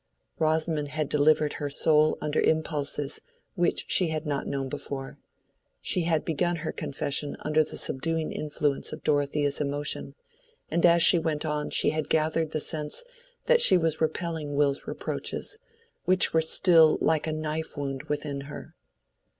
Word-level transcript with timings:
Rosamond 0.39 0.87
had 0.87 1.09
delivered 1.09 1.53
her 1.61 1.69
soul 1.69 2.17
under 2.21 2.39
impulses 2.39 3.21
which 3.53 3.85
she 3.87 4.07
had 4.07 4.25
not 4.25 4.47
known 4.47 4.67
before. 4.67 5.19
She 5.79 6.05
had 6.05 6.25
begun 6.25 6.55
her 6.65 6.71
confession 6.71 7.37
under 7.41 7.63
the 7.63 7.77
subduing 7.77 8.31
influence 8.31 8.91
of 8.91 9.03
Dorothea's 9.03 9.61
emotion; 9.61 10.15
and 10.71 10.87
as 10.87 11.03
she 11.03 11.19
went 11.19 11.45
on 11.45 11.69
she 11.69 11.91
had 11.91 12.09
gathered 12.09 12.49
the 12.49 12.59
sense 12.59 13.03
that 13.45 13.61
she 13.61 13.77
was 13.77 14.01
repelling 14.01 14.55
Will's 14.55 14.87
reproaches, 14.87 15.59
which 16.05 16.33
were 16.33 16.41
still 16.41 16.97
like 16.99 17.27
a 17.27 17.31
knife 17.31 17.77
wound 17.77 18.01
within 18.05 18.41
her. 18.49 18.73